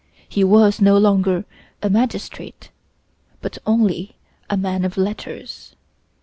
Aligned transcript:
He 0.27 0.43
was 0.43 0.81
no 0.81 0.97
longer 0.97 1.45
a 1.83 1.87
magistrate, 1.87 2.71
but 3.39 3.59
only 3.67 4.15
a 4.49 4.57
man 4.57 4.83
of 4.83 4.97
letters. 4.97 5.75